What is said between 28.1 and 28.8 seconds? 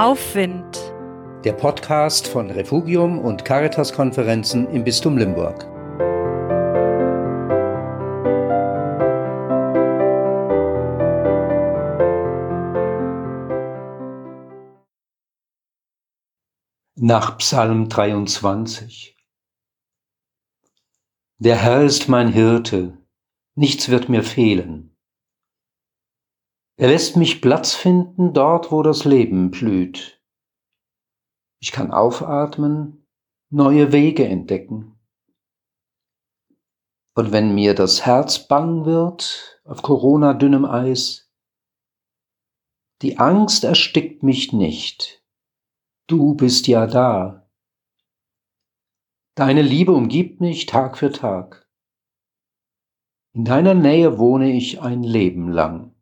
dort,